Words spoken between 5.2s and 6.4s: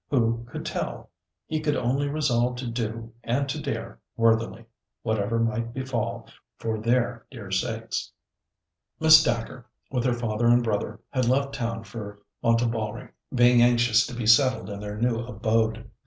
might befall,